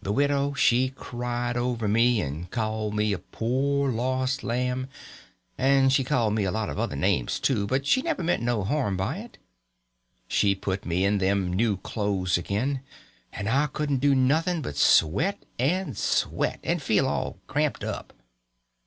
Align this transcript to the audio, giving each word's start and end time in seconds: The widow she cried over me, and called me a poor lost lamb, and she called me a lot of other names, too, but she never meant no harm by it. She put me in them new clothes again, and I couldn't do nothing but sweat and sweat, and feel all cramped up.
The 0.00 0.12
widow 0.14 0.54
she 0.54 0.88
cried 0.88 1.54
over 1.54 1.86
me, 1.88 2.22
and 2.22 2.50
called 2.50 2.94
me 2.96 3.12
a 3.12 3.18
poor 3.18 3.92
lost 3.92 4.42
lamb, 4.42 4.88
and 5.58 5.92
she 5.92 6.04
called 6.04 6.34
me 6.34 6.44
a 6.44 6.50
lot 6.50 6.70
of 6.70 6.78
other 6.78 6.96
names, 6.96 7.38
too, 7.38 7.66
but 7.66 7.86
she 7.86 8.00
never 8.00 8.22
meant 8.22 8.42
no 8.42 8.64
harm 8.64 8.96
by 8.96 9.18
it. 9.18 9.36
She 10.26 10.54
put 10.54 10.86
me 10.86 11.04
in 11.04 11.18
them 11.18 11.52
new 11.52 11.76
clothes 11.76 12.38
again, 12.38 12.80
and 13.30 13.46
I 13.46 13.66
couldn't 13.66 13.98
do 13.98 14.14
nothing 14.14 14.62
but 14.62 14.76
sweat 14.78 15.42
and 15.58 15.94
sweat, 15.98 16.60
and 16.64 16.80
feel 16.80 17.06
all 17.06 17.36
cramped 17.46 17.84
up. 17.84 18.14